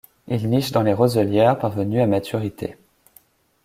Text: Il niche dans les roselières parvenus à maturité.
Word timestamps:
Il 0.27 0.49
niche 0.49 0.71
dans 0.71 0.81
les 0.81 0.95
roselières 0.95 1.59
parvenus 1.59 2.01
à 2.01 2.07
maturité. 2.07 2.75